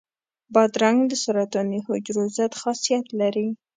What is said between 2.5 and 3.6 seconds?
خاصیت لري.